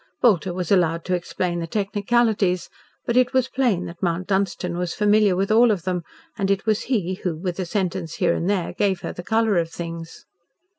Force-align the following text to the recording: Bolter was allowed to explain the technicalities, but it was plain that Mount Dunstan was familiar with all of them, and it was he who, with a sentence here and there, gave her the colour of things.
Bolter 0.19 0.51
was 0.51 0.71
allowed 0.71 1.05
to 1.05 1.13
explain 1.13 1.59
the 1.59 1.67
technicalities, 1.67 2.71
but 3.05 3.15
it 3.15 3.33
was 3.33 3.47
plain 3.47 3.85
that 3.85 4.01
Mount 4.01 4.25
Dunstan 4.25 4.75
was 4.79 4.95
familiar 4.95 5.35
with 5.35 5.51
all 5.51 5.69
of 5.69 5.83
them, 5.83 6.01
and 6.39 6.49
it 6.49 6.65
was 6.65 6.85
he 6.89 7.13
who, 7.21 7.35
with 7.35 7.59
a 7.59 7.67
sentence 7.67 8.15
here 8.15 8.33
and 8.33 8.49
there, 8.49 8.73
gave 8.73 9.01
her 9.01 9.13
the 9.13 9.21
colour 9.21 9.57
of 9.59 9.69
things. 9.69 10.25